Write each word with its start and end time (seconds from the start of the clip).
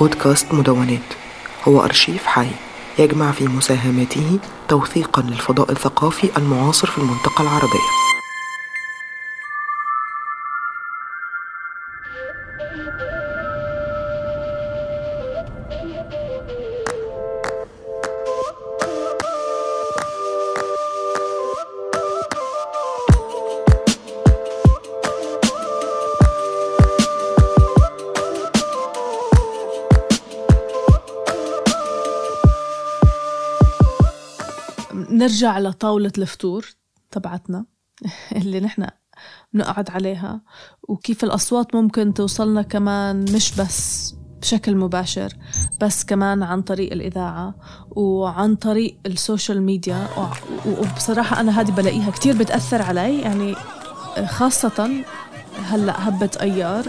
بودكاست 0.00 0.54
مدونات. 0.54 1.00
هو 1.68 1.84
أرشيف 1.84 2.26
حي 2.26 2.46
يجمع 2.98 3.32
في 3.32 3.48
مساهماته 3.48 4.38
توثيقا 4.68 5.22
للفضاء 5.22 5.72
الثقافي 5.72 6.30
المعاصر 6.36 6.86
في 6.86 6.98
المنطقة 6.98 7.42
العربية. 7.42 8.01
نرجع 35.12 35.58
لطاولة 35.58 36.12
الفطور 36.18 36.66
تبعتنا 37.10 37.64
اللي 38.36 38.60
نحن 38.60 38.86
بنقعد 39.52 39.90
عليها 39.90 40.40
وكيف 40.82 41.24
الأصوات 41.24 41.74
ممكن 41.74 42.14
توصلنا 42.14 42.62
كمان 42.62 43.24
مش 43.34 43.60
بس 43.60 44.14
بشكل 44.40 44.76
مباشر 44.76 45.32
بس 45.80 46.04
كمان 46.04 46.42
عن 46.42 46.62
طريق 46.62 46.92
الإذاعة 46.92 47.54
وعن 47.90 48.54
طريق 48.54 48.98
السوشيال 49.06 49.62
ميديا. 49.62 50.08
وبصراحة 50.66 51.40
أنا 51.40 51.60
هذه 51.60 51.70
بلاقيها 51.70 52.10
كتير 52.10 52.36
بتأثر 52.36 52.82
علي 52.82 53.20
يعني 53.20 53.54
خاصة 54.26 55.04
هلأ 55.64 56.08
هبت 56.08 56.36
أيار 56.36 56.84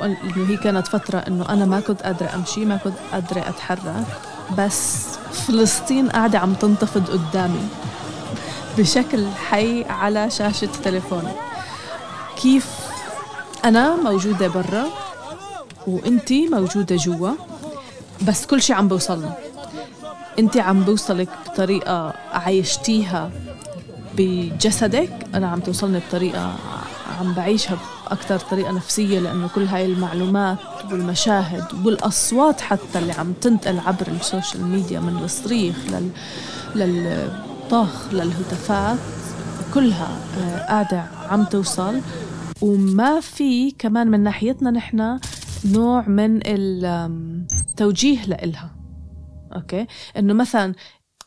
وإنه 0.00 0.48
هي 0.48 0.56
كانت 0.56 0.86
فترة 0.86 1.18
إنه 1.18 1.48
أنا 1.48 1.64
ما 1.64 1.80
كنت 1.80 2.02
قادرة 2.02 2.34
أمشي 2.34 2.64
ما 2.64 2.76
كنت 2.76 2.94
قادرة 3.12 3.48
أتحرك. 3.48 4.35
بس 4.58 5.06
فلسطين 5.32 6.08
قاعدة 6.08 6.38
عم 6.38 6.54
تنتفض 6.54 7.10
قدامي. 7.10 7.68
بشكل 8.78 9.26
حي 9.28 9.84
على 9.84 10.30
شاشة 10.30 10.68
تليفوني. 10.84 11.32
كيف 12.42 12.66
أنا 13.64 13.96
موجودة 13.96 14.48
برا 14.48 14.84
وإنتي 15.86 16.48
موجودة 16.48 16.96
جوا 16.96 17.30
بس 18.22 18.46
كل 18.46 18.62
شي 18.62 18.72
عم 18.72 18.88
بوصلنا. 18.88 19.34
انت 20.38 20.56
عم 20.56 20.82
بوصلك 20.82 21.28
بطريقة 21.46 22.12
عايشتيها 22.32 23.30
بجسدك 24.14 25.10
أنا 25.34 25.48
عم 25.48 25.60
توصلني 25.60 26.00
بطريقة 26.08 26.56
عم 27.20 27.32
بعيشها 27.32 27.78
بأكثر 28.04 28.38
طريقة 28.38 28.72
نفسية 28.72 29.18
لأنه 29.18 29.48
كل 29.48 29.64
هاي 29.64 29.86
المعلومات 29.86 30.58
والمشاهد 30.90 31.86
والأصوات 31.86 32.60
حتى 32.60 32.98
اللي 32.98 33.12
عم 33.12 33.32
تنتقل 33.32 33.78
عبر 33.78 34.06
ال 34.08 34.16
social 34.16 34.64
media 34.64 35.00
من 35.00 35.24
الصريخ 35.24 35.76
لل... 35.86 36.10
للطخ 36.74 38.12
للهتافات 38.12 38.98
كلها 39.74 40.18
آه، 40.38 40.66
قاعدة 40.66 41.04
عم 41.28 41.44
توصل. 41.44 42.00
وما 42.60 43.20
في 43.20 43.70
كمان 43.70 44.08
من 44.10 44.20
ناحيتنا 44.20 44.70
نحن 44.70 45.18
نوع 45.64 46.08
من 46.08 46.40
التوجيه 46.44 48.24
لإلها. 48.26 48.70
أوكي؟ 49.54 49.86
إنه 50.16 50.34
مثلا 50.34 50.74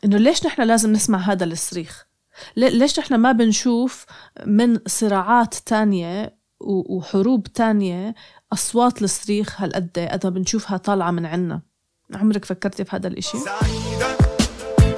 إنه 0.06 0.18
ليش 0.18 0.46
نحن 0.46 0.62
لازم 0.62 0.92
نسمع 0.92 1.18
هذا 1.18 1.46
الصريخ؟ 1.46 2.09
ليش 2.56 3.00
نحن 3.00 3.16
ما 3.16 3.32
بنشوف 3.32 4.06
من 4.46 4.80
صراعات 4.88 5.56
تانية 5.56 6.40
وحروب 6.62 7.48
تانية 7.48 8.16
أصوات 8.54 9.02
الصريخ 9.02 9.62
هالقد 9.62 10.00
قد 10.12 10.34
بنشوفها 10.34 10.78
طالعة 10.78 11.12
من 11.12 11.26
عنا؟ 11.26 11.62
عمرك 12.14 12.46
فكرتي 12.46 12.86
في 12.86 12.96
هذا 12.96 13.08
الإشي؟ 13.08 13.38
سعيدة 13.38 14.18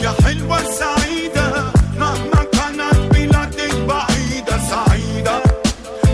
يا 0.02 0.10
حلوة 0.10 0.64
سعيدة 0.64 1.72
مهما 2.00 2.44
كانت 2.44 3.16
بلادك 3.16 3.76
بعيدة. 3.88 4.58
سعيدة 4.70 5.42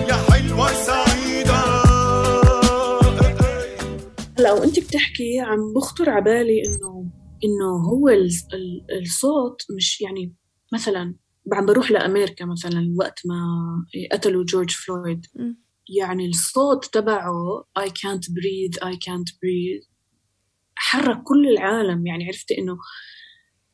يا 0.09 0.13
حلوة 0.13 0.73
سعيدة. 0.73 1.07
هلا 4.39 4.51
وانت 4.53 4.79
بتحكي 4.79 5.39
عم 5.39 5.73
بخطر 5.75 6.09
على 6.09 6.23
بالي 6.23 6.61
انه 6.65 7.05
إنه 7.43 7.89
هو 7.89 8.09
الصوت 9.01 9.61
مش 9.77 10.01
يعني 10.01 10.35
مثلا 10.73 11.15
عم 11.53 11.65
بروح 11.65 11.91
لأمريكا 11.91 12.45
مثلا 12.45 12.95
وقت 12.99 13.19
ما 13.25 13.37
قتلوا 14.11 14.43
جورج 14.43 14.71
فلويد 14.71 15.25
يعني 15.89 16.27
الصوت 16.27 16.85
تبعه 16.85 17.67
I 17.79 17.87
can't 17.87 18.25
breathe 18.25 18.87
I 18.89 18.93
can't 18.93 19.31
breathe 19.31 19.87
حرك 20.75 21.23
كل 21.23 21.47
العالم. 21.49 22.07
يعني 22.07 22.25
عرفت 22.25 22.51
إنه 22.51 22.77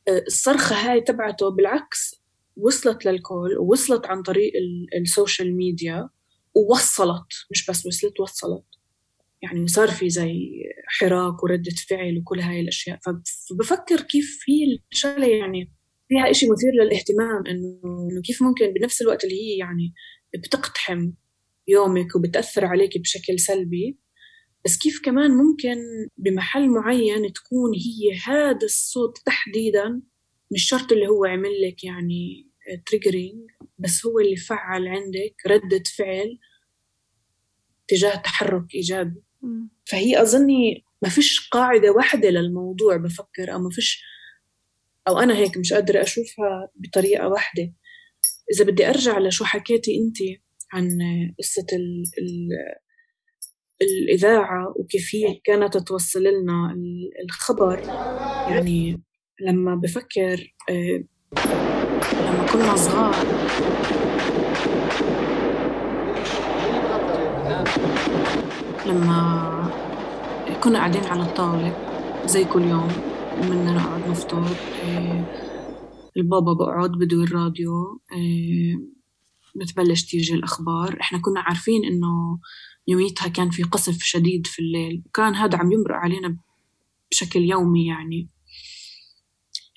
آه، 0.07 0.23
الصرخة 0.27 0.75
هاي 0.75 1.01
تبعته 1.01 1.49
بالعكس 1.49 2.23
وصلت 2.57 3.05
للكل 3.05 3.57
ووصلت 3.59 4.05
عن 4.05 4.21
طريق 4.21 4.53
ال 5.01 5.09
social 5.09 5.57
media 5.57 6.09
ووصلت 6.55 7.25
مش 7.51 7.65
بس 7.69 7.85
وصلت 7.85 8.19
وصلت. 8.19 8.65
يعني 9.41 9.67
صار 9.67 9.91
في 9.91 10.09
زي 10.09 10.63
حراك 10.87 11.43
وردة 11.43 11.75
فعل 11.89 12.17
وكل 12.17 12.39
هاي 12.39 12.61
الأشياء. 12.61 12.99
فبفكر 13.49 14.01
كيف 14.01 14.37
في 14.41 14.79
الشغلة 14.91 15.27
يعني 15.27 15.71
فيها 16.13 16.31
إشي 16.31 16.49
مثير 16.49 16.71
للاهتمام 16.73 17.47
إنه 17.47 18.21
كيف 18.21 18.43
ممكن 18.43 18.73
بنفس 18.73 19.01
الوقت 19.01 19.23
اللي 19.23 19.35
هي 19.35 19.57
يعني 19.57 19.93
بتقتحم 20.37 21.11
يومك 21.67 22.15
وبتأثر 22.15 22.65
عليك 22.65 22.97
بشكل 22.97 23.39
سلبي 23.39 23.97
بس 24.65 24.77
كيف 24.77 25.01
كمان 25.05 25.31
ممكن 25.31 25.77
بمحل 26.17 26.69
معين 26.69 27.33
تكون 27.33 27.71
هي 27.75 28.17
هذا 28.25 28.65
الصوت 28.65 29.17
تحديدا 29.25 30.01
مش 30.51 30.67
شرط 30.67 30.91
اللي 30.91 31.07
هو 31.07 31.25
عمل 31.25 31.61
لك 31.61 31.83
يعني 31.83 32.49
تريجرينج 32.85 33.51
بس 33.79 34.05
هو 34.05 34.19
اللي 34.19 34.35
فعل 34.35 34.87
عندك 34.87 35.35
ردة 35.47 35.83
فعل 35.97 36.39
تجاه 37.87 38.15
تحرك 38.15 38.75
إيجابي. 38.75 39.23
فهي 39.85 40.21
أظني 40.21 40.83
ما 41.01 41.09
فيش 41.09 41.49
قاعدة 41.49 41.91
واحدة 41.91 42.29
للموضوع 42.29 42.97
بفكر 42.97 43.53
أو 43.53 43.59
ما 43.59 43.69
فيش 43.69 44.03
أو 45.07 45.19
أنا 45.19 45.35
هيك 45.37 45.57
مش 45.57 45.73
قادرة 45.73 46.01
أشوفها 46.01 46.69
بطريقة 46.75 47.27
واحدة. 47.27 47.73
إذا 48.53 48.65
بدي 48.65 48.89
أرجع 48.89 49.19
لشو 49.19 49.45
حكيتي 49.45 49.97
أنت 49.97 50.17
عن 50.73 50.97
قصة 51.39 51.65
ال 51.73 52.03
ال 52.19 52.49
الإذاعة 53.81 54.73
وكيف 54.75 55.15
هي 55.15 55.41
كانت 55.43 55.77
توصل 55.77 56.23
لنا 56.23 56.75
الخبر. 57.25 57.79
يعني 58.49 59.01
لما 59.41 59.75
بفكر 59.75 60.53
آه، 60.69 61.03
لما 62.21 62.45
كنا 62.53 62.75
صغار. 62.75 63.15
لما 68.85 69.71
كنا 70.63 70.77
قاعدين 70.79 71.03
على 71.03 71.23
الطاولة 71.23 71.73
زي 72.25 72.45
كل 72.45 72.61
يوم. 72.61 73.12
بدنا 73.37 73.73
نقعد 73.73 74.07
نفطر 74.07 74.55
إيه 74.83 75.23
البابا 76.17 76.53
بقعد 76.53 76.91
بدو 76.91 77.23
الراديو 77.23 78.01
إيه 78.11 78.75
بتبلش 79.55 80.03
تيجي 80.03 80.33
الأخبار. 80.33 80.97
إحنا 81.01 81.19
كنا 81.19 81.39
عارفين 81.39 81.85
إنه 81.85 82.39
يوميتها 82.87 83.27
كان 83.27 83.49
في 83.49 83.63
قصف 83.63 84.03
شديد 84.03 84.47
في 84.47 84.59
الليل 84.61 85.03
وكان 85.05 85.35
هذا 85.35 85.57
عم 85.57 85.71
يمرق 85.71 85.95
علينا 85.95 86.37
بشكل 87.11 87.39
يومي 87.39 87.87
يعني. 87.87 88.29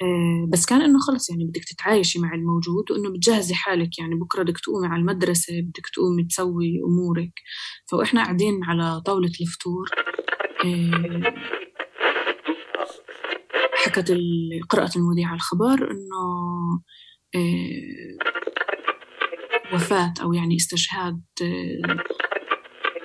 إيه 0.02 0.46
بس 0.48 0.66
كان 0.66 0.82
إنه 0.82 0.98
خلص 0.98 1.30
يعني 1.30 1.44
بدك 1.44 1.64
تتعايشي 1.64 2.18
مع 2.18 2.34
الموجود 2.34 2.90
وإنه 2.90 3.10
بتجهزي 3.10 3.54
حالك 3.54 3.98
يعني. 3.98 4.14
بكرة 4.14 4.42
بدك 4.42 4.60
تقومي 4.60 4.86
على 4.86 5.00
المدرسة 5.00 5.60
بدك 5.60 5.86
تقومي 5.94 6.24
تسوي 6.24 6.80
أمورك. 6.88 7.32
فإحنا 7.90 8.22
قاعدين 8.22 8.64
على 8.64 9.00
طاولة 9.00 9.32
الفطور 9.40 9.90
حكت 13.86 14.18
قرأت 14.70 14.96
المذيعة 14.96 15.34
الخبر 15.34 15.90
إنه 15.90 16.82
آه، 17.34 18.18
وفاة 19.74 20.14
أو 20.22 20.32
يعني 20.32 20.56
استشهاد 20.56 21.22
آه، 21.42 22.02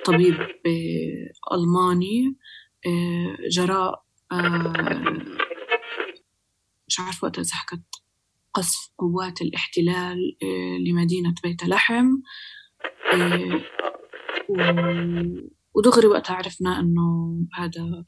طبيب 0.04 0.34
آه، 0.40 1.54
ألماني 1.54 2.36
جراء 3.50 4.04
مش 6.88 7.00
عارفة 7.00 7.26
وقتها 7.26 7.42
إذا 7.42 7.54
حكت 7.54 7.82
قصف 8.54 8.92
قوات 8.98 9.42
الاحتلال 9.42 10.36
لمدينة 10.86 11.34
بيت 11.42 11.64
لحم 11.64 12.06
ودغري 15.74 16.06
وقتها 16.06 16.36
عرفنا 16.36 16.80
إنه 16.80 17.36
هذا 17.54 18.04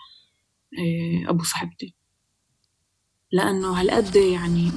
أبو 1.28 1.44
صاحبتي. 1.44 1.94
لأنه 3.34 3.81
هالقد 3.81 4.16
يعني 4.16 4.70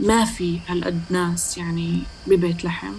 ما 0.00 0.24
في 0.24 0.60
هالقد 0.68 1.02
ناس 1.10 1.58
يعني 1.58 2.02
ببيت 2.26 2.64
لحم 2.64 2.94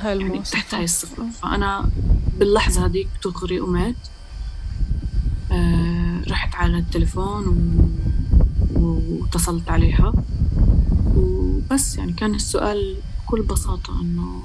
هاي 0.00 0.20
يعني 0.20 0.38
تحت 0.38 0.74
هاي 0.74 0.84
الصفة. 0.84 1.30
فأنا 1.42 1.90
باللحظة 2.38 2.86
هذيك 2.86 3.08
دغري 3.24 3.58
قمت 3.60 3.96
آه 5.52 6.20
رحت 6.28 6.54
على 6.54 6.78
التليفون 6.78 7.48
و... 8.76 8.80
واتصلت 9.20 9.70
عليها. 9.70 10.12
وبس 11.16 11.98
يعني 11.98 12.12
كان 12.12 12.34
السؤال 12.34 12.96
بكل 13.26 13.42
بساطة 13.42 14.00
إنه 14.00 14.42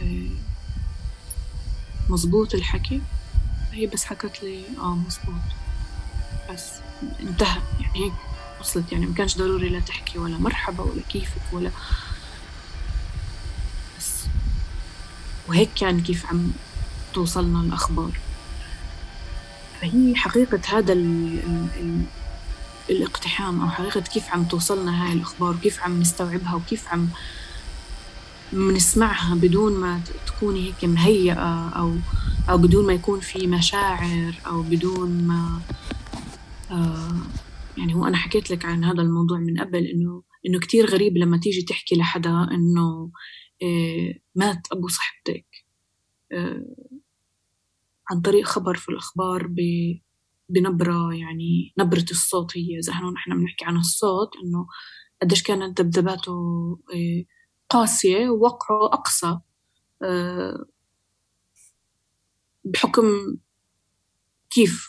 آه 0.00 0.28
مزبوط 2.08 2.54
الحكي؟ 2.54 3.00
هي 3.72 3.86
بس 3.86 4.04
حكت 4.04 4.42
لي 4.42 4.62
آه 4.78 4.94
مزبوط 4.94 5.59
بس 6.52 6.70
انتهى. 7.20 7.60
يعني 7.80 8.04
هيك 8.04 8.12
وصلت 8.60 8.92
يعني 8.92 9.06
ما 9.06 9.14
كانش 9.14 9.36
ضروري 9.36 9.68
لا 9.68 9.80
تحكي 9.80 10.18
ولا 10.18 10.38
مرحبا 10.38 10.82
ولا 10.82 11.02
كيفك 11.08 11.42
ولا 11.52 11.70
بس. 13.98 14.24
وهيك 15.48 15.70
كان 15.76 16.00
كيف 16.00 16.26
عم 16.26 16.52
توصلنا 17.14 17.60
الأخبار. 17.60 18.12
فهي 19.80 20.16
حقيقة 20.16 20.60
هذا 20.78 20.92
ال 20.92 21.38
ال 21.76 22.02
الاقتحام 22.90 23.60
أو 23.60 23.70
حقيقة 23.70 24.00
كيف 24.00 24.28
عم 24.28 24.44
توصلنا 24.44 25.04
هاي 25.06 25.12
الأخبار 25.12 25.50
وكيف 25.50 25.82
عم 25.82 26.00
نستوعبها 26.00 26.54
وكيف 26.54 26.88
عم 26.88 27.08
بنسمعها 28.52 29.34
بدون 29.34 29.72
ما 29.72 30.00
تكوني 30.26 30.66
هيك 30.66 30.84
مهيئة 30.84 31.68
أو 31.68 31.96
أو 32.48 32.58
بدون 32.58 32.86
ما 32.86 32.92
يكون 32.92 33.20
في 33.20 33.46
مشاعر 33.46 34.34
أو 34.46 34.62
بدون 34.62 35.10
ما 35.26 35.60
يعني 37.78 37.94
هو 37.94 38.06
أنا 38.06 38.16
حكيت 38.16 38.50
لك 38.50 38.64
عن 38.64 38.84
هذا 38.84 39.02
الموضوع 39.02 39.38
من 39.38 39.60
قبل 39.60 39.86
إنه 39.86 40.22
إنه 40.46 40.60
كتير 40.60 40.86
غريب 40.86 41.16
لما 41.16 41.38
تيجي 41.38 41.62
تحكي 41.62 41.96
لحدا 41.96 42.30
إنه 42.30 43.10
آه 43.62 44.14
مات 44.34 44.66
أبو 44.72 44.88
صاحبتك. 44.88 45.46
آه 46.32 46.76
عن 48.10 48.20
طريق 48.20 48.46
خبر 48.46 48.74
في 48.76 48.88
الأخبار 48.88 49.46
بنبرة 50.48 51.14
يعني 51.14 51.72
نبرة 51.78 52.04
الصوت 52.10 52.56
هي. 52.56 52.78
إذا 52.78 52.92
نحن 52.92 53.38
بنحكي 53.40 53.64
عن 53.64 53.76
الصوت 53.76 54.30
إنه 54.44 54.66
قديش 55.22 55.42
كانت 55.42 55.82
دبدباته 55.82 56.32
آه، 56.94 57.24
قاسية 57.68 58.28
ووقعه 58.28 58.86
أقصى. 58.86 59.38
آه، 60.02 60.64
بحكم 62.64 63.36
كيف 64.50 64.88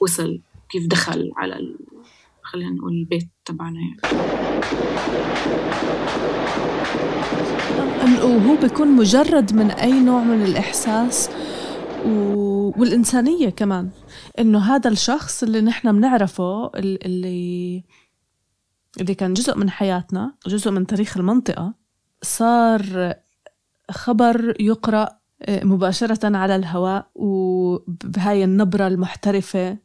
وصل. 0.00 0.42
كيف 0.70 0.86
دخل 0.86 1.30
على 1.36 1.56
ال... 1.56 1.78
خلينا 2.42 2.70
نقول 2.70 2.92
البيت 2.92 3.28
تبعنا 3.44 3.80
يعني. 3.80 4.20
وهو 8.24 8.56
بيكون 8.56 8.88
مجرد 8.88 9.54
من 9.54 9.70
أي 9.70 10.00
نوع 10.00 10.22
من 10.22 10.42
الإحساس 10.42 11.30
و... 12.06 12.10
والإنسانية 12.80 13.50
كمان. 13.50 13.90
إنه 14.38 14.58
هذا 14.58 14.90
الشخص 14.90 15.42
اللي 15.42 15.60
نحن 15.60 15.92
بنعرفه 15.92 16.70
اللي 16.76 17.84
اللي 19.00 19.14
كان 19.14 19.34
جزء 19.34 19.56
من 19.56 19.70
حياتنا 19.70 20.34
جزء 20.46 20.70
من 20.70 20.86
تاريخ 20.86 21.16
المنطقة 21.16 21.74
صار 22.22 23.14
خبر 23.90 24.54
يقرأ 24.60 25.08
آه، 25.42 25.64
مباشرة 25.64 26.36
على 26.36 26.56
الهواء 26.56 27.10
وبهاي 27.14 28.44
النبرة 28.44 28.86
المحترفة 28.86 29.78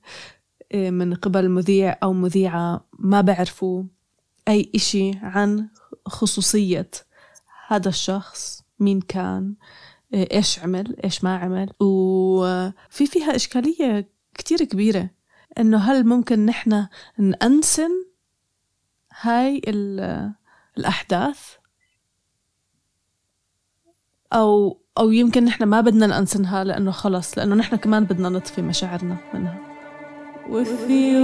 من 0.74 1.14
قبل 1.14 1.50
مذيع 1.50 1.98
أو 2.04 2.14
مذيعة 2.14 2.86
ما 3.00 3.22
بعرفوا 3.22 3.84
أي 4.48 4.72
إشي 4.76 5.12
عن 5.22 5.70
خصوصية 6.06 6.92
هذا 7.68 7.90
الشخص 7.90 8.64
مين 8.80 9.02
كان 9.02 9.56
آه، 10.14 10.28
إيش 10.32 10.60
عمل 10.60 10.96
إيش 11.04 11.24
ما 11.24 11.38
عمل. 11.38 11.72
وفي 11.80 13.08
فيها 13.08 13.36
إشكالية 13.36 14.10
كتير 14.34 14.64
كبيرة 14.64 15.10
إنه 15.60 15.78
هل 15.78 16.08
ممكن 16.08 16.46
نحن 16.46 16.88
نأنسن 17.18 17.92
هاي 19.22 19.62
الأحداث؟ 20.78 21.40
أو 24.34 24.82
أو 24.98 25.12
يمكن 25.12 25.46
نحن 25.46 25.64
ما 25.64 25.82
بدنا 25.82 26.08
نأنسنها 26.08 26.64
لأنه 26.64 26.92
خلص 26.92 27.38
لأنه 27.38 27.56
نحن 27.56 27.76
كمان 27.76 28.04
بدنا 28.04 28.30
نطفي 28.30 28.62
مشاعرنا 28.62 29.18
منها. 29.34 29.75
وفي 30.50 31.18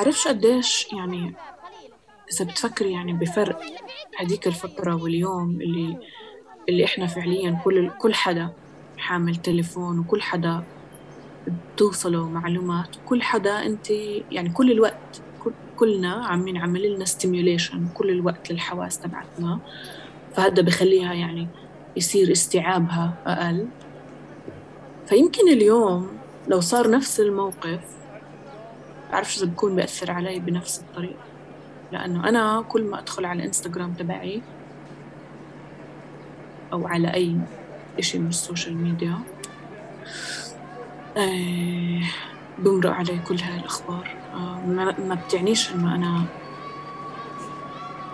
بعرفش 0.00 0.28
قديش 0.28 0.86
يعني 0.92 1.34
إذا 2.32 2.44
بتفكري 2.44 2.92
يعني 2.92 3.12
بفرق 3.12 3.60
هديك 4.18 4.46
الفترة 4.46 5.02
واليوم 5.02 5.60
اللي 5.60 5.96
اللي 6.68 6.84
إحنا 6.84 7.06
فعليا 7.06 7.60
كل 7.64 7.90
كل 7.90 8.14
حدا 8.14 8.50
حامل 8.98 9.36
تليفون 9.36 9.98
وكل 9.98 10.22
حدا 10.22 10.62
بتوصله 11.74 12.28
معلومات 12.28 12.96
كل 13.06 13.22
حدا 13.22 13.66
أنت 13.66 13.90
يعني 14.30 14.48
كل 14.48 14.72
الوقت 14.72 15.22
كلنا 15.76 16.12
عم 16.26 16.48
ينعمل 16.48 16.94
لنا 16.94 17.04
ستيميوليشن 17.04 17.88
كل 17.94 18.10
الوقت 18.10 18.52
للحواس 18.52 18.98
تبعتنا. 18.98 19.58
فهذا 20.36 20.62
بخليها 20.62 21.14
يعني 21.14 21.48
يصير 21.96 22.32
استيعابها 22.32 23.14
أقل. 23.26 23.68
فيمكن 25.06 25.48
اليوم 25.48 26.08
لو 26.48 26.60
صار 26.60 26.90
نفس 26.90 27.20
الموقف 27.20 27.99
بعرفش 29.12 29.38
إذا 29.38 29.46
بكون 29.46 29.76
بيأثر 29.76 30.10
علي 30.10 30.38
بنفس 30.38 30.80
الطريقة. 30.80 31.24
لأنه 31.92 32.28
أنا 32.28 32.64
كل 32.68 32.84
ما 32.84 32.98
أدخل 32.98 33.24
على 33.24 33.40
الإنستغرام 33.40 33.94
تبعي 33.94 34.42
أو 36.72 36.86
على 36.86 37.14
أي 37.14 37.36
إشي 37.98 38.18
من 38.18 38.28
ال 38.28 38.35
social 38.35 38.76
media 38.76 39.18
آه، 41.16 42.02
بمرق 42.58 42.90
علي 42.90 43.18
كل 43.18 43.38
هاي 43.38 43.58
الأخبار 43.58 44.16
آه، 44.34 44.66
ما 44.98 45.14
بتعنيش 45.14 45.72
إنه 45.72 45.94
أنا 45.94 46.24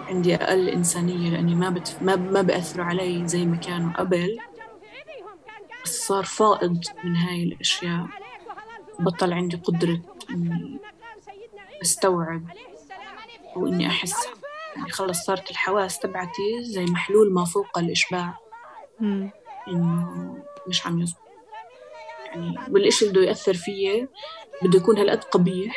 عندي 0.08 0.34
أقل 0.34 0.68
إنسانية 0.68 1.30
لأني 1.30 1.54
ما 1.54 1.70
بت... 1.70 1.96
ما 2.00 2.16
ما 2.16 2.42
بأثروا 2.42 2.84
علي 2.84 3.28
زي 3.28 3.44
ما 3.44 3.56
كانوا 3.56 3.92
قبل. 3.92 4.38
بس 5.84 6.06
صار 6.06 6.24
فائض 6.24 6.84
من 7.04 7.16
هاي 7.16 7.42
الأشياء. 7.42 8.06
بطل 8.98 9.32
عندي 9.32 9.56
قدرة 9.56 10.00
إني 10.30 10.75
أستوعب 11.82 12.42
وإني 13.56 13.86
أحس 13.86 14.26
يعني 14.76 14.90
خلص 14.90 15.24
صارت 15.24 15.50
الحواس 15.50 15.98
تبعتي 15.98 16.62
زي 16.62 16.84
محلول 16.84 17.32
ما 17.32 17.44
فوق 17.44 17.78
الإشباع. 17.78 18.38
إنه 19.68 20.44
مش 20.66 20.86
عم 20.86 21.02
يزبط 21.02 21.18
يعني 22.26 22.58
والإشي 22.70 23.04
اللي 23.04 23.18
بده 23.18 23.28
يأثر 23.28 23.54
فيي 23.54 24.08
بده 24.62 24.78
يكون 24.78 24.98
هالقد 24.98 25.24
قبيح 25.24 25.76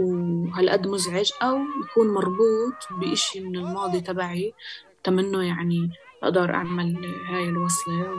وهالقد 0.00 0.86
مزعج 0.86 1.30
أو 1.42 1.58
يكون 1.84 2.14
مربوط 2.14 2.74
بإشي 2.90 3.40
من 3.40 3.56
الماضي 3.56 4.00
تبعي. 4.00 4.54
تمنه 5.04 5.42
يعني 5.42 5.90
أقدر 6.22 6.54
أعمل 6.54 6.96
هاي 7.28 7.44
الوصلة. 7.44 8.10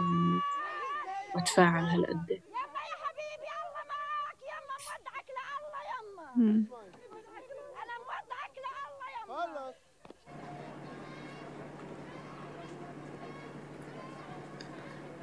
وأتفاعل 1.36 1.84
هالقد. 1.84 2.42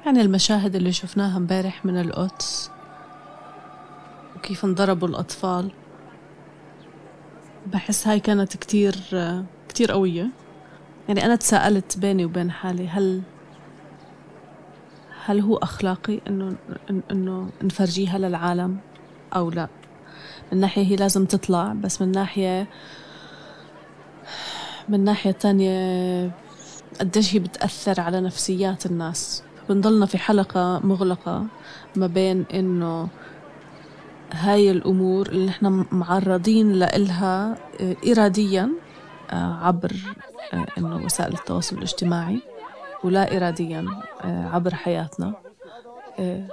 يعني 0.05 0.21
المشاهد 0.21 0.75
اللي 0.75 0.91
شفناها 0.91 1.37
امبارح 1.37 1.85
من 1.85 1.97
القدس 2.01 2.71
وكيف 4.35 4.65
انضربوا 4.65 5.07
الأطفال. 5.07 5.71
بحس 7.65 8.07
هاي 8.07 8.19
كانت 8.19 8.57
كتير 8.57 8.95
كتير 9.69 9.91
قوية. 9.91 10.29
يعني 11.07 11.25
أنا 11.25 11.35
تساءلت 11.35 11.97
بيني 11.97 12.25
وبين 12.25 12.51
حالي 12.51 12.87
هل 12.87 13.21
هل 15.25 15.39
هو 15.39 15.57
أخلاقي 15.57 16.19
إنه 16.27 16.55
إنه 17.11 17.49
نفرجيها 17.63 18.17
للعالم 18.17 18.77
أو 19.35 19.49
لا؟ 19.49 19.67
من 20.51 20.59
ناحية 20.59 20.83
هي 20.83 20.95
لازم 20.95 21.25
تطلع 21.25 21.73
بس 21.73 22.01
من 22.01 22.11
ناحية 22.11 22.67
من 24.89 25.03
ناحية 25.03 25.31
تانية 25.31 26.31
قديش 26.99 27.35
هي 27.35 27.39
بتأثر 27.39 28.01
على 28.01 28.21
نفسيات 28.21 28.85
الناس. 28.85 29.43
بنضلنا 29.69 30.05
في 30.05 30.17
حلقة 30.17 30.79
مغلقة 30.83 31.45
ما 31.95 32.07
بين 32.07 32.45
إنه 32.53 33.09
هاي 34.33 34.71
الأمور 34.71 35.29
اللي 35.29 35.45
نحن 35.45 35.85
معرضين 35.91 36.71
لإلها 36.71 37.57
آه، 37.81 37.95
إراديا 38.11 38.69
آه، 39.31 39.53
عبر 39.53 39.93
آه، 40.53 40.65
إنه 40.77 41.05
وسائل 41.05 41.33
التواصل 41.33 41.77
الاجتماعي 41.77 42.39
ولا 43.03 43.37
إراديا 43.37 43.85
عبر 44.23 44.75
حياتنا 44.75 45.33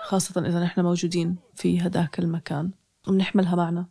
خاصة 0.02 0.40
إذا 0.46 0.60
نحن 0.60 0.80
موجودين 0.80 1.36
في 1.54 1.80
هداك 1.80 2.18
المكان. 2.18 2.70
وبنحملها 3.08 3.56
معنا. 3.56 3.88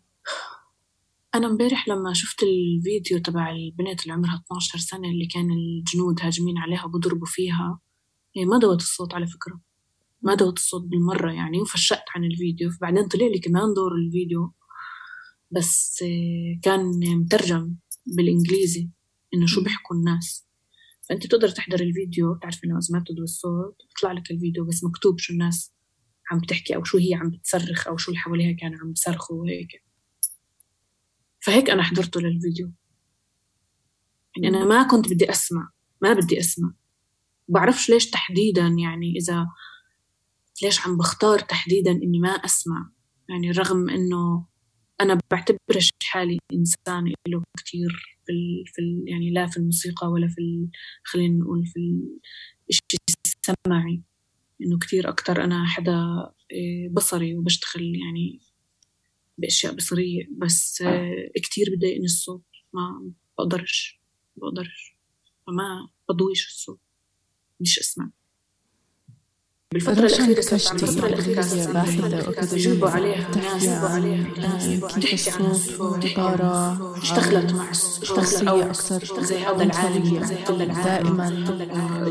أنا 1.36 1.48
امبارح 1.48 1.88
لما 1.88 2.14
شفت 2.14 2.44
الفيديو 2.44 3.20
تبع 3.20 3.52
البنت 3.52 4.02
اللي 4.02 4.14
عمرها 4.14 4.44
12 4.46 4.80
سنة 4.80 5.10
اللي 5.10 5.26
كان 5.26 5.52
الجنود 5.52 6.20
هاجمين 6.22 6.58
عليها 6.58 6.86
وبضربوا 6.86 7.28
فيها 7.28 7.80
هي 8.38 8.46
ما 8.46 8.60
دوت 8.60 8.82
الصوت 8.82 9.14
على 9.14 9.28
فكرة. 9.28 9.62
ما 10.22 10.36
دوت 10.36 10.58
الصوت 10.58 10.84
بالمرة 10.84 11.32
يعني 11.32 11.62
وفشقت 11.62 12.06
عن 12.16 12.24
الفيديو. 12.24 12.72
فبعدين 12.72 13.08
طلع 13.08 13.28
لي 13.28 13.40
كمان 13.40 13.74
دور 13.74 13.96
الفيديو 13.96 14.54
بس 15.52 16.04
كان 16.64 17.00
مترجم 17.16 17.76
بالإنجليزي 18.16 18.90
إنه 19.34 19.46
شو 19.46 19.64
بيحكوا 19.64 19.96
الناس. 19.96 20.48
فأنت 21.10 21.26
بتقدر 21.26 21.50
تحضر 21.50 21.80
الفيديو 21.80 22.34
بتعرف 22.34 22.64
إنه 22.64 22.78
إذا 22.78 22.88
ما 22.94 23.00
بتدوي 23.00 23.24
الصوت 23.24 23.76
بيطلع 23.88 24.12
لك 24.12 24.32
الفيديو 24.32 24.66
بس 24.66 24.84
مكتوب 24.84 25.20
شو 25.20 25.34
الناس 25.34 25.74
عم 26.32 26.40
بتحكي 26.40 26.76
أو 26.76 26.84
شو 26.84 26.98
هي 26.98 27.14
عم 27.14 27.30
بتصرخ 27.30 27.88
أو 27.88 27.98
شو 27.98 28.12
اللي 28.12 28.20
حواليها 28.20 28.56
كانوا 28.56 28.80
عم 28.80 28.92
بصرخوا 28.92 29.42
وهيك. 29.42 29.84
فهيك 31.40 31.70
أنا 31.70 31.84
حضرته 31.84 32.22
للفيديو. 32.22 32.72
يعني 34.38 34.58
أنا 34.58 34.66
ما 34.66 34.84
كنت 34.88 35.14
بدي 35.14 35.30
أسمع 35.30 35.70
ما 36.02 36.14
بدي 36.14 36.40
أسمع. 36.40 36.74
بعرفش 37.48 37.90
ليش 37.90 38.10
تحديدا 38.10 38.68
يعني 38.68 39.14
إذا 39.18 39.48
ليش 40.64 40.88
عم 40.88 40.98
بختار 40.98 41.40
تحديدا 41.40 41.92
إني 41.92 42.20
ما 42.20 42.30
أسمع. 42.30 42.92
يعني 43.30 43.52
رغم 43.52 43.90
إنه 43.90 44.46
أنا 45.02 45.20
بعتبرش 45.32 45.90
حالي 46.04 46.40
إنسان 46.54 47.14
له 47.28 47.44
كتير 47.58 48.18
في 48.26 48.32
ال 48.32 48.64
في 48.68 48.82
ال 48.82 49.04
يعني 49.08 49.32
لا 49.32 49.48
في 49.48 49.58
الموسيقى 49.58 50.08
ولا 50.08 50.28
في 50.28 50.70
خلينا 51.04 51.44
نقول 51.44 51.66
في 51.66 51.80
الشيء 52.70 53.00
السمعي 53.26 54.02
إنه 54.62 54.80
كتير 54.80 55.10
أكتر 55.10 55.44
أنا 55.44 55.66
حدا 55.68 55.94
إيه، 56.52 56.90
بصري 56.90 57.36
وبشتغل 57.36 57.84
يعني 57.96 58.40
بأشياء 59.38 59.76
بصرية 59.76 60.28
بس 60.38 60.82
آه. 60.82 61.32
كتير 61.36 61.66
بضايقني 61.76 62.06
الصوت. 62.06 62.44
ما 62.74 63.12
بقدرش 63.38 64.02
بقدرش 64.36 64.98
فما 65.48 65.90
بضويش 66.10 66.48
الصوت. 66.48 66.80
بديش 67.60 67.80
أسمع. 67.80 68.12
بالفترة 69.74 70.06
الأخيرة 70.06 70.42
صارت 70.42 70.84
الفترة 70.84 71.08
الأخيرة 71.08 71.72
باحثة 71.74 72.28
وأكاديمية 72.28 72.86
عليها 72.86 73.32
تحكي 73.32 73.70
عليها 73.70 74.28
كيف 75.00 75.42
الصوت 75.42 75.80
والعبارة 75.80 76.98
اشتغلت 76.98 77.54
مع 77.54 77.72
شخصية 78.04 78.64
أكثر 78.64 79.24
زي 79.24 79.40
هذا 79.40 79.64
العالم 79.64 80.20
دائما 80.84 81.46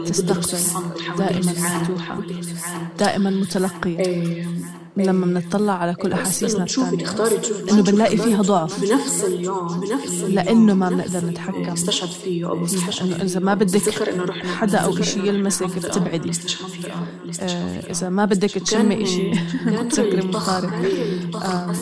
تستقبل 0.06 0.58
دائما 1.18 1.52
مفتوحة 1.52 2.20
دائما 2.98 3.30
متلقية. 3.30 4.46
لما 5.04 5.26
بنطلع 5.26 5.72
على 5.72 5.94
كل 5.94 6.12
أحاسيسنا 6.12 6.64
الثانية 6.64 7.06
إنه 7.72 7.82
بنلاقي 7.82 8.16
فيها 8.16 8.42
ضعف. 8.42 8.80
بنفس 8.80 9.24
اليوم 9.24 9.80
بنفس 9.80 10.12
اليوم 10.12 10.30
لأنه 10.30 10.74
ما 10.74 10.88
بنقدر 10.88 11.24
نتحكم. 11.24 11.70
استشهد 11.72 12.08
فيه 12.08 12.48
أو 12.48 12.66
إنه 13.02 13.22
إذا 13.22 13.40
ما 13.40 13.54
بدك 13.54 13.82
حدا 14.44 14.78
أو 14.78 15.02
شيء 15.02 15.24
يلمسك 15.24 15.78
بتبعدي. 15.78 16.32
آه 17.40 17.80
إذا 17.90 18.08
ما 18.08 18.24
بدك 18.24 18.50
تشمي 18.50 19.06
شيء 19.06 19.34
بتسكري 19.66 20.30
آه 21.34 21.72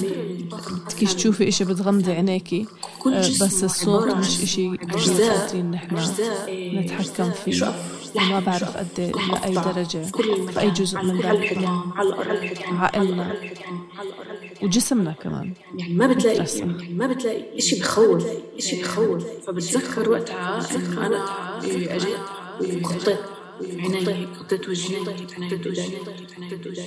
بدكيش 0.86 1.14
تشوفي 1.14 1.50
شيء 1.50 1.66
بتغمضي 1.66 2.12
عينيكي 2.12 2.66
آه 3.06 3.20
بس 3.20 3.64
الصوت 3.64 4.16
مش 4.16 4.28
شيء 4.44 4.76
قادرين 4.76 5.70
نحن 5.70 5.96
نتحكم 6.50 7.30
فيه. 7.44 7.72
وما 8.16 8.40
بعرف 8.40 8.76
قد 8.76 8.88
إيه، 8.98 9.12
لأي 9.12 9.54
درجة 9.54 10.02
في 10.52 10.60
أي 10.60 10.70
جزء 10.70 11.02
من 11.02 11.20
ذلك. 11.20 11.58
عقلنا 12.72 13.34
وجسمنا 14.62 15.12
كمان. 15.12 15.52
يعني 15.78 15.94
ما 15.94 16.06
بتلاقي 16.06 16.58
يعني 16.58 16.94
ما 16.94 17.06
بتلاقي 17.06 17.60
شيء 17.60 17.80
بخوف 17.80 18.26
شيء 18.58 18.82
بخوف 18.82 19.24
فبتذكر 19.46 20.10
وقتها 20.10 20.76
إنه 20.76 21.06
أنا 21.06 21.24
اجيت 21.64 22.18
وخطيت 22.84 23.18
عيني 23.60 24.26
خطيت 24.40 24.68
وجهي 24.68 24.96
حطيت 25.06 25.66
ايدي 25.66 26.82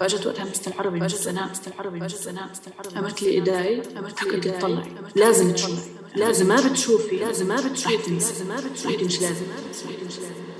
فأجت 0.00 0.26
وقتها 0.26 0.44
مستعربة 0.44 0.98
بس 0.98 1.26
أنا 1.26 1.50
مستعربة 1.50 1.98
بس 1.98 2.26
أنا 2.26 2.50
عملت 2.96 3.22
لي 3.22 3.28
إيداي 3.30 3.82
عملت 3.96 4.22
لي 4.22 4.34
إيداي. 4.34 4.60
طلعي 4.60 4.92
لازم 5.16 5.52
تشوفي 5.52 5.90
لازم 6.16 6.48
ما 6.48 6.68
بتشوفي 6.68 7.16
لازم 7.16 7.48
ما 7.48 7.56
بتشوفي. 7.56 7.96
لازم 8.14 8.48
ما 8.48 8.56
بتشوفي. 8.56 9.04
مش 9.04 9.20
لازم. 9.20 9.44
يا 9.44 10.53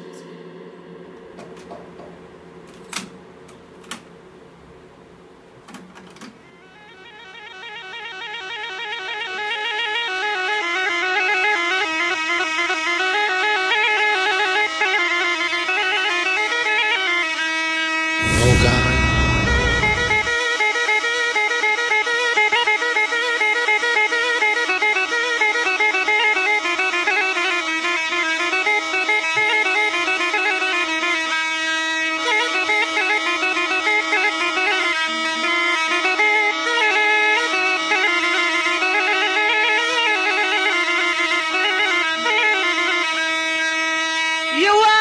You 44.57 44.71
are. 44.71 44.94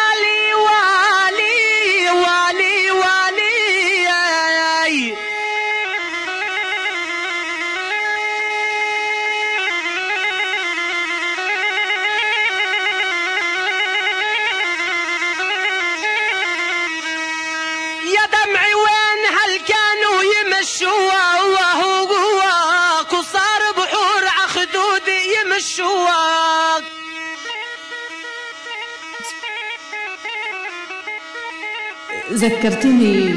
ذكرتني. 32.31 33.33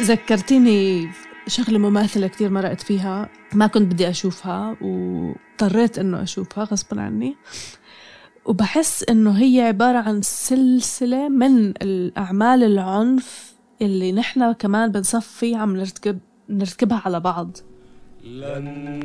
ذكرتني 0.00 1.08
شغلة 1.46 1.78
مماثلة 1.78 2.26
كتير 2.26 2.50
مرقت 2.50 2.80
فيها. 2.80 3.28
ما 3.52 3.66
كنت 3.66 3.92
بدي 3.92 4.08
أشوفها 4.08 4.76
واضطريت 4.80 5.98
إنه 5.98 6.22
أشوفها 6.22 6.64
غصبا 6.64 7.00
عني. 7.00 7.36
وبحس 8.44 9.04
إنه 9.10 9.30
هي 9.30 9.60
عبارة 9.60 9.98
عن 9.98 10.22
سلسلة 10.22 11.28
من 11.28 11.68
الأعمال 11.82 12.62
العنف 12.62 13.54
اللي 13.82 14.12
نحن 14.12 14.52
كمان 14.52 14.92
بنصفي 14.92 15.54
عم 15.54 15.76
نرتكب 15.76 16.18
نرتكبها 16.48 17.02
على 17.04 17.20
بعض. 17.20 17.56
لن 18.24 19.02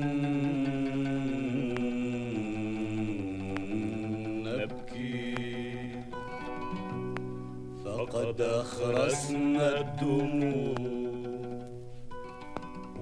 فقد 8.17 8.41
أخرسنا 8.41 9.81
الدموع 9.81 10.75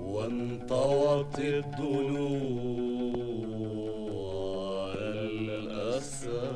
وانطوت 0.03 1.39
الضلوع 3.86 4.93
الأسى 5.00 6.51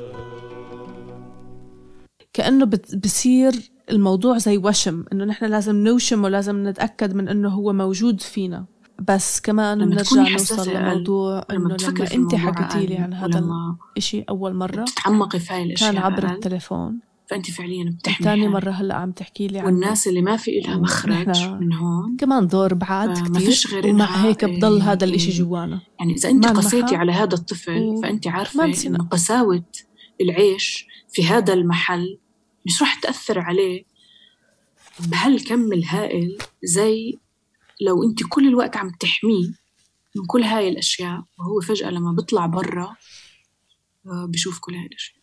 كأنه 2.32 2.64
بت- 2.66 2.96
بصير 3.04 3.52
الموضوع 3.90 4.38
زي 4.38 4.58
وشم 4.58 5.04
إنه 5.12 5.24
نحن 5.24 5.44
لازم 5.44 5.76
نوشم 5.76 6.24
ولازم 6.24 6.68
نتأكد 6.68 7.14
من 7.14 7.28
إنه 7.28 7.48
هو 7.48 7.72
موجود 7.72 8.20
فينا. 8.20 8.64
بس 9.08 9.40
كمان 9.40 9.78
بنرجع 9.90 10.28
نوصل 10.28 10.70
لموضوع 10.74 11.44
لما 11.50 11.74
بتفكري 11.74 12.16
لما 12.16 12.28
الموضوع 12.32 12.38
حكيتي 12.38 12.86
لي 12.86 12.96
عن 12.96 13.14
هذا 13.14 13.42
الإشي 13.96 14.24
أول 14.28 14.54
مرة 14.54 14.82
بتتعمقي 14.82 15.38
في 15.38 15.52
هاي 15.52 15.62
الأشياء 15.62 15.92
كان 15.92 16.02
عبر 16.02 16.24
التليفون. 16.30 16.98
فأنت 17.30 17.50
فعليا 17.50 17.96
بتحمي 17.98 18.24
تاني 18.24 18.42
حالك. 18.42 18.52
مرة 18.54 18.70
هلأ 18.70 18.94
عم 18.94 19.12
تحكي 19.12 19.46
لي 19.46 19.58
عن 19.58 19.64
والناس 19.66 20.08
اللي 20.08 20.22
ما 20.22 20.36
في 20.36 20.58
إلها 20.58 20.76
مخرج 20.76 21.42
من 21.60 21.72
هون 21.72 22.16
كمان 22.16 22.46
دور 22.46 22.74
بعد 22.74 23.18
فما 23.18 23.28
كتير 23.38 23.50
فيش 23.50 23.66
غير 23.74 23.86
ومع 23.86 24.24
هيك 24.24 24.44
بضل 24.44 24.76
إيه 24.80 24.92
هذا 24.92 25.04
الإشي 25.04 25.30
جوانا 25.30 25.80
يعني 26.00 26.14
ما 26.24 26.30
انمحى 26.30 26.52
قسيتي 26.52 26.96
على 26.96 27.12
هذا 27.12 27.34
الطفل 27.34 27.78
و- 27.78 28.00
فأنت 28.02 28.28
ما 28.28 28.34
عارفة 28.34 28.66
نسينا. 28.66 28.96
إنه 28.96 29.08
قساوة 29.08 29.64
العيش 30.20 30.86
في 31.12 31.24
هذا 31.26 31.52
المحل 31.52 32.18
مش 32.66 32.82
راح 32.82 32.94
تأثر 33.00 33.38
عليه 33.38 33.84
بهالكم 34.98 35.72
الهائل 35.72 36.38
زي 36.64 37.18
لو 37.80 38.04
أنت 38.04 38.18
كل 38.28 38.48
الوقت 38.48 38.76
عم 38.76 38.90
تحميه 38.90 39.48
من 40.16 40.26
كل 40.26 40.42
هاي 40.42 40.68
الأشياء 40.68 41.24
وهو 41.38 41.60
فجأة 41.60 41.90
لما 41.90 42.12
بيطلع 42.12 42.46
برا 42.46 42.96
آه، 44.06 44.26
بشوف 44.26 44.58
كل 44.58 44.74
هاي 44.74 44.86
الأشياء 44.86 45.16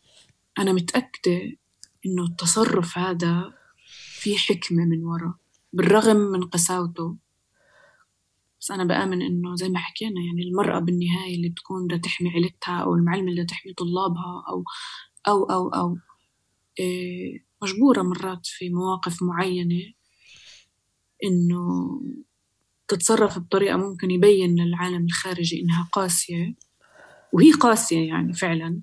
أنا 0.60 0.74
متأكدة 0.74 1.42
إنه 2.08 2.26
التصرف 2.26 2.98
هذا 2.98 3.54
في 4.20 4.38
حكمة 4.38 4.86
من 4.86 5.06
ورا 5.06 5.40
بالرغم 5.74 6.16
من 6.18 6.44
قساوته. 6.44 7.18
بس 8.60 8.72
أنا 8.72 8.84
بآمن 8.84 9.22
إنه 9.22 9.56
زي 9.56 9.70
ما 9.70 9.80
حكينا 9.80 10.22
يعني 10.22 10.44
المرأة 10.44 10.80
بالنهاية 10.80 11.36
اللي 11.36 11.50
بتكون 11.50 11.88
بدها 11.88 11.98
تحمي 11.98 12.30
عيلتها 12.30 12.80
أو 12.84 12.96
المعلمة 12.96 13.32
اللي 13.32 13.46
تحمي 13.46 13.74
طلابها 13.74 14.44
أو 14.50 14.64
أو 15.28 15.44
أو 15.44 15.70
أو 15.70 15.98
إيه 16.80 17.46
مجبورة 17.62 18.02
مرات 18.02 18.46
في 18.46 18.70
مواقف 18.70 19.24
معينة 19.24 19.94
إنه 21.24 21.90
تتصرف 22.88 23.40
بطريقة 23.40 23.78
ممكن 23.78 24.12
يبين 24.12 24.56
للعالم 24.56 25.06
الخارجي 25.06 25.62
إنها 25.62 25.90
قاسية. 25.92 26.56
وهي 27.34 27.52
قاسية 27.52 28.08
يعني 28.08 28.34
فعلا. 28.34 28.82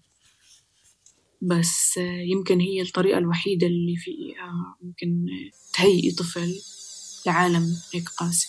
بس 1.48 1.98
آه، 1.98 2.20
يمكن 2.22 2.60
هي 2.60 2.82
الطريقة 2.82 3.18
الوحيدة 3.18 3.66
اللي 3.66 3.96
فيها 3.96 4.76
ممكن 4.82 5.26
تهيئي 5.74 6.10
طفل 6.10 6.54
لعالم 7.26 7.76
هيك 7.94 8.08
قاسي. 8.08 8.48